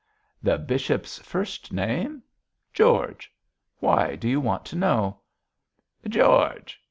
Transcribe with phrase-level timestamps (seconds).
[0.41, 2.23] 'The bishop's first name?
[2.73, 3.31] George.
[3.77, 5.19] Why do you want to know?'
[6.09, 6.79] 'George!'